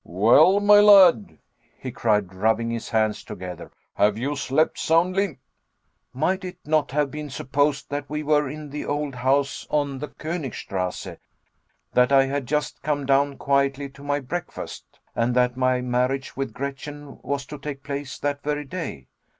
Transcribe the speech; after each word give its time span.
"Well, 0.03 0.59
my 0.59 0.79
lad," 0.79 1.37
he 1.77 1.91
cried, 1.91 2.33
rubbing 2.33 2.71
his 2.71 2.89
hands 2.89 3.23
together, 3.23 3.69
"have 3.93 4.17
you 4.17 4.35
slept 4.35 4.79
soundly?" 4.79 5.37
Might 6.11 6.43
it 6.43 6.57
not 6.65 6.89
have 6.89 7.11
been 7.11 7.29
supposed 7.29 7.87
that 7.91 8.09
we 8.09 8.23
were 8.23 8.49
in 8.49 8.71
the 8.71 8.83
old 8.83 9.13
house 9.13 9.67
on 9.69 9.99
the 9.99 10.07
Konigstrasse; 10.07 11.17
that 11.93 12.11
I 12.11 12.25
had 12.25 12.47
just 12.47 12.81
come 12.81 13.05
down 13.05 13.37
quietly 13.37 13.89
to 13.89 14.01
my 14.03 14.19
breakfast; 14.21 14.85
and 15.15 15.35
that 15.35 15.55
my 15.55 15.81
marriage 15.81 16.35
with 16.35 16.51
Gretchen 16.51 17.19
was 17.21 17.45
to 17.45 17.59
take 17.59 17.83
place 17.83 18.17
that 18.17 18.41
very 18.41 18.65
day? 18.65 19.07